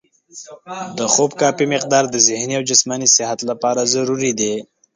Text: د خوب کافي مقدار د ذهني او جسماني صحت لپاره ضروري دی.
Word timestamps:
د 0.97 0.99
خوب 1.13 1.31
کافي 1.41 1.65
مقدار 1.73 2.03
د 2.09 2.15
ذهني 2.27 2.53
او 2.57 2.63
جسماني 2.69 3.07
صحت 3.17 3.39
لپاره 3.49 3.89
ضروري 3.93 4.31
دی. 4.39 4.53